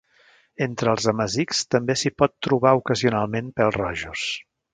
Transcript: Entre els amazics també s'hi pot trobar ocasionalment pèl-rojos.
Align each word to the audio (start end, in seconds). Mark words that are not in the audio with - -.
Entre 0.65 0.89
els 0.93 1.05
amazics 1.11 1.59
també 1.75 1.97
s'hi 2.03 2.13
pot 2.23 2.33
trobar 2.47 2.73
ocasionalment 2.81 3.53
pèl-rojos. 3.61 4.27